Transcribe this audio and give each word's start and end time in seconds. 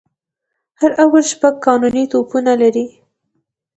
هر 0.79 0.91
آور 1.03 1.23
شپږ 1.31 1.53
قانوني 1.65 2.03
توپونه 2.11 2.53
لري. 2.61 2.85